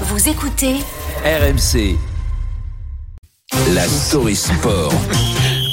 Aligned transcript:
Vous 0.00 0.28
écoutez 0.28 0.74
RMC. 1.24 1.96
La 3.72 3.86
story 3.86 4.34
sport. 4.34 4.92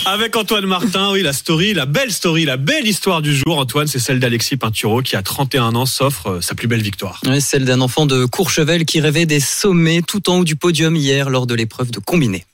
Avec 0.06 0.36
Antoine 0.36 0.68
Martin, 0.68 1.12
oui, 1.12 1.24
la 1.24 1.34
story, 1.34 1.74
la 1.74 1.88
belle 1.88 2.12
story, 2.12 2.46
la 2.46 2.58
belle 2.58 2.88
histoire 2.88 3.24
du 3.24 3.36
jour. 3.36 3.58
Antoine, 3.58 3.88
c'est 3.88 3.98
celle 3.98 4.20
d'Alexis 4.20 4.58
Pinturo 4.58 5.02
qui, 5.02 5.16
à 5.16 5.24
31 5.24 5.74
ans, 5.74 5.88
s'offre 5.88 6.28
euh, 6.28 6.42
sa 6.42 6.54
plus 6.54 6.68
belle 6.68 6.84
victoire. 6.84 7.20
Celle 7.40 7.66
d'un 7.66 7.82
enfant 7.82 8.06
de 8.06 8.26
Courchevel 8.26 8.86
qui 8.86 9.02
rêvait 9.02 9.26
des 9.26 9.40
sommets 9.40 10.04
tout 10.08 10.30
en 10.30 10.38
haut 10.38 10.44
du 10.44 10.56
podium 10.56 10.96
hier 10.96 11.32
lors 11.32 11.48
de 11.48 11.56
l'épreuve 11.56 11.90
de 11.90 11.98
combiné. 11.98 12.46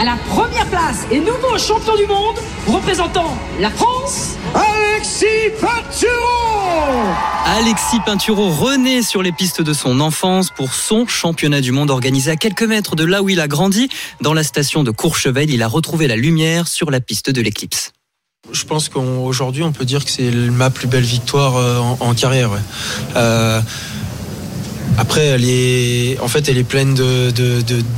À 0.00 0.04
la 0.04 0.16
première 0.30 0.66
place 0.66 1.06
et 1.12 1.20
nouveau 1.20 1.56
champion 1.58 1.94
du 1.96 2.06
monde 2.06 2.38
représentant 2.66 3.38
la 3.60 3.70
France, 3.70 4.36
Alexis 4.52 5.52
Pinturo 5.60 6.91
Alexis 7.54 8.00
Pinturo 8.06 8.48
renaît 8.48 9.02
sur 9.02 9.22
les 9.22 9.30
pistes 9.30 9.60
de 9.60 9.74
son 9.74 10.00
enfance 10.00 10.48
pour 10.48 10.72
son 10.72 11.06
championnat 11.06 11.60
du 11.60 11.70
monde 11.70 11.90
organisé 11.90 12.30
à 12.30 12.36
quelques 12.36 12.62
mètres 12.62 12.96
de 12.96 13.04
là 13.04 13.22
où 13.22 13.28
il 13.28 13.40
a 13.40 13.46
grandi. 13.46 13.90
Dans 14.22 14.32
la 14.32 14.42
station 14.42 14.82
de 14.84 14.90
Courchevel, 14.90 15.50
il 15.50 15.62
a 15.62 15.68
retrouvé 15.68 16.06
la 16.06 16.16
lumière 16.16 16.66
sur 16.66 16.90
la 16.90 17.00
piste 17.00 17.28
de 17.28 17.42
l'éclipse. 17.42 17.92
Je 18.50 18.64
pense 18.64 18.88
qu'aujourd'hui, 18.88 19.62
on 19.64 19.72
peut 19.72 19.84
dire 19.84 20.02
que 20.02 20.10
c'est 20.10 20.30
ma 20.30 20.70
plus 20.70 20.86
belle 20.86 21.04
victoire 21.04 21.56
euh, 21.56 21.78
en, 22.00 22.14
carrière. 22.14 22.52
Euh, 23.16 23.60
après, 24.96 25.26
elle 25.26 25.44
est, 25.44 26.18
en 26.20 26.28
fait, 26.28 26.50
pleine 26.66 26.94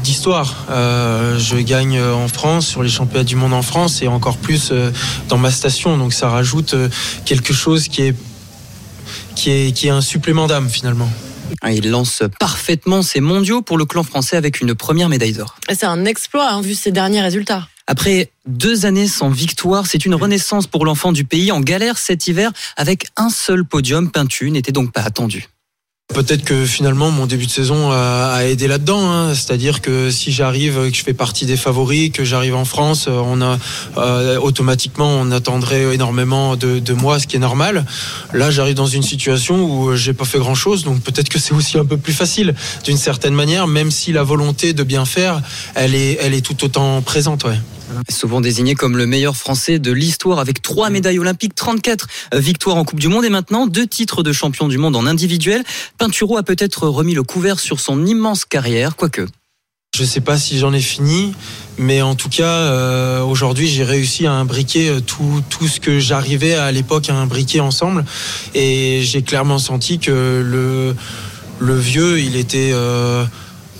d'histoires. 0.03 0.67
Euh, 0.69 1.39
je 1.39 1.59
gagne 1.59 2.03
en 2.03 2.27
France, 2.27 2.67
sur 2.67 2.83
les 2.83 2.91
championnats 2.91 3.23
du 3.23 3.37
monde 3.37 3.53
en 3.53 3.63
France, 3.63 4.03
et 4.03 4.09
encore 4.09 4.37
plus 4.37 4.73
dans 5.29 5.39
ma 5.39 5.53
station. 5.53 5.97
Donc, 5.97 6.13
ça 6.13 6.29
rajoute 6.29 6.75
quelque 7.25 7.53
chose 7.53 7.87
qui 7.87 8.03
est, 8.03 8.17
qui 9.45 9.51
est, 9.51 9.73
qui 9.73 9.89
est 9.89 9.91
un 9.91 10.01
supplément 10.01 10.47
d'âme 10.47 10.71
finalement. 10.71 11.09
Il 11.71 11.91
lance 11.91 12.23
parfaitement 12.41 13.03
ses 13.03 13.21
mondiaux 13.21 13.61
pour 13.61 13.77
le 13.77 13.85
clan 13.85 14.03
français 14.03 14.39
avec 14.39 14.63
une 14.63 14.75
première 14.75 15.11
médaille 15.11 15.35
d'or. 15.35 15.57
C'est 15.69 15.85
un 15.85 16.07
exploit, 16.07 16.51
hein, 16.51 16.63
vu 16.63 16.75
ses 16.75 16.93
derniers 16.93 17.21
résultats. 17.21 17.69
Après 17.87 18.31
deux 18.47 18.87
années 18.87 19.07
sans 19.07 19.29
victoire, 19.29 19.87
c'est 19.87 20.07
une 20.07 20.15
renaissance 20.15 20.67
pour 20.67 20.87
l'enfant 20.87 21.13
du 21.13 21.25
pays 21.25 21.53
en 21.53 21.61
galère 21.61 21.99
cet 21.99 22.27
hiver 22.27 22.53
avec 22.79 23.09
un 23.19 23.29
seul 23.29 23.67
podium. 23.67 24.11
Peintu 24.11 24.51
n'était 24.51 24.73
donc 24.73 24.93
pas 24.93 25.03
attendu. 25.03 25.47
Peut-être 26.13 26.45
que 26.45 26.67
finalement 26.67 27.11
mon 27.11 27.25
début 27.25 27.47
de 27.47 27.51
saison 27.51 27.91
a, 27.91 28.41
aidé 28.45 28.69
là-dedans. 28.69 29.11
hein. 29.11 29.35
C'est-à-dire 29.35 29.81
que 29.81 30.11
si 30.11 30.33
j'arrive, 30.33 30.91
que 30.91 30.95
je 30.95 31.03
fais 31.03 31.15
partie 31.15 31.47
des 31.47 31.57
favoris, 31.57 32.13
que 32.13 32.25
j'arrive 32.25 32.55
en 32.55 32.67
France, 32.67 33.07
euh, 33.09 33.23
on 33.25 33.41
a 33.41 33.59
euh, 33.97 34.39
automatiquement 34.39 35.09
on 35.09 35.31
attendrait 35.31 35.95
énormément 35.95 36.57
de, 36.57 36.79
de 36.79 36.93
moi, 36.93 37.19
ce 37.19 37.27
qui 37.27 37.37
est 37.37 37.41
normal. 37.41 37.87
Là, 38.35 38.51
j'arrive 38.51 38.75
dans 38.75 38.87
une 38.87 39.03
situation 39.03 39.65
où 39.65 39.89
euh, 39.89 39.97
j'ai 39.97 40.13
pas 40.13 40.27
fait 40.27 40.39
grand-chose, 40.39 40.85
donc 40.85 41.01
peut-être 41.01 41.31
que 41.31 41.39
c'est 41.39 41.55
aussi 41.55 41.79
un 41.79 41.87
peu 41.87 41.97
plus 41.97 42.13
facile 42.13 42.55
d'une 42.85 42.99
certaine 42.99 43.35
manière, 43.35 43.67
même 43.67 43.91
si 43.91 44.13
la 44.13 44.25
volonté 44.25 44.75
de 44.75 44.83
bien 44.83 45.07
faire, 45.07 45.41
elle 45.75 45.95
est, 45.95 46.19
elle 46.21 46.35
est 46.35 46.43
tout 46.43 46.65
autant 46.67 47.01
présente. 47.01 47.45
Ouais. 47.45 47.59
Souvent 48.09 48.41
désigné 48.41 48.75
comme 48.75 48.97
le 48.97 49.07
meilleur 49.07 49.37
français 49.37 49.79
de 49.79 49.93
l'histoire 49.93 50.39
avec 50.39 50.63
trois 50.63 50.91
médailles 50.91 51.19
olympiques, 51.19 51.55
34 51.55 52.07
victoires 52.35 52.77
en 52.77 52.85
Coupe 52.85 53.01
du 53.01 53.09
Monde 53.09 53.25
et 53.25 53.31
maintenant 53.31 53.67
deux 53.67 53.87
titres 53.87 54.23
de 54.23 54.33
champion 54.33 54.69
du 54.69 54.79
monde 54.79 54.97
en 54.97 55.07
individuel. 55.07 55.65
Pinturo 55.99 56.37
a 56.37 56.43
peut-être 56.43 56.89
remis 56.89 57.15
le 57.15 57.23
couvert 57.23 57.61
sur 57.61 57.81
son 57.81 58.05
immense 58.07 58.45
carrière, 58.45 58.97
quoique. 58.97 59.27
Je 59.97 60.03
sais 60.03 60.21
pas 60.21 60.37
si 60.39 60.59
j'en 60.59 60.73
ai 60.73 60.81
fini, 60.81 61.35
mais 61.79 62.03
en 62.03 62.17
tout 62.17 62.29
cas, 62.29 62.43
euh, 62.49 63.23
aujourd'hui, 63.23 63.69
j'ai 63.69 63.85
réussi 63.85 64.27
à 64.27 64.33
imbriquer 64.33 64.89
euh, 64.89 65.01
tout, 65.01 65.41
tout 65.51 65.69
ce 65.69 65.79
que 65.79 66.01
j'arrivais 66.01 66.55
à 66.55 66.73
l'époque 66.73 67.09
à 67.11 67.15
imbriquer 67.15 67.61
ensemble. 67.61 68.05
Et 68.57 69.03
j'ai 69.05 69.23
clairement 69.23 69.59
senti 69.59 70.01
que 70.01 70.43
le, 71.61 71.77
vieux, 71.79 72.19
il 72.19 72.35
était. 72.35 72.71
euh, 72.73 73.25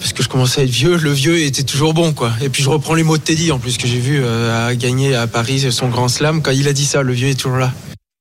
parce 0.01 0.13
que 0.13 0.23
je 0.23 0.29
commençais 0.29 0.61
à 0.61 0.65
être 0.65 0.71
vieux, 0.71 0.97
le 0.97 1.11
vieux 1.13 1.39
était 1.43 1.63
toujours 1.63 1.95
bon, 1.95 2.13
quoi. 2.13 2.33
Et 2.43 2.49
puis 2.49 2.63
je 2.63 2.69
reprends 2.69 2.95
les 2.95 3.03
mots 3.03 3.17
de 3.17 3.23
Teddy, 3.23 3.51
en 3.53 3.59
plus, 3.59 3.79
que 3.79 3.87
j'ai 3.87 3.99
vu 3.99 4.21
euh, 4.23 4.69
à 4.69 4.75
gagner 4.75 5.15
à 5.15 5.27
Paris 5.27 5.67
son 5.73 5.89
grand 5.89 6.09
slam. 6.09 6.43
Quand 6.43 6.51
il 6.51 6.69
a 6.69 6.73
dit 6.73 6.85
ça, 6.85 7.03
le 7.03 7.13
vieux 7.13 7.29
est 7.29 7.35
toujours 7.41 7.59
là. 7.59 7.73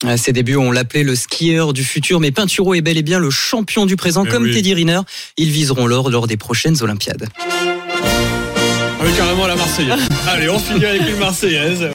À 0.06 0.18
ses 0.18 0.34
débuts, 0.34 0.58
on 0.58 0.72
l'appelait 0.72 1.04
le 1.04 1.16
skieur 1.16 1.72
du 1.72 1.84
futur, 1.84 2.20
mais 2.20 2.32
Pinturo 2.32 2.74
est 2.74 2.82
bel 2.82 2.98
et 2.98 3.04
bien 3.04 3.20
le 3.20 3.30
champion 3.30 3.86
du 3.86 3.96
présent, 3.96 4.24
Eh 4.26 4.30
comme 4.30 4.44
oui. 4.44 4.54
Teddy 4.54 4.74
Riner. 4.74 5.00
Ils 5.38 5.50
viseront 5.50 5.88
l'or 5.88 6.10
lors 6.10 6.28
des 6.28 6.36
prochaines 6.38 6.82
Olympiades. 6.82 7.30
Ah 7.40 9.06
oui, 9.06 9.12
carrément 9.18 9.48
la 9.48 9.56
Marseillaise. 9.56 10.00
Allez, 10.28 10.50
on 10.50 10.60
finit 10.60 10.86
avec 10.86 11.02
une 11.10 11.18
Marseillaise. 11.18 11.90